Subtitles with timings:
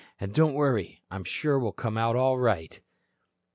[0.19, 0.99] "And don't worry.
[1.11, 2.81] I'm sure we'll come out all right."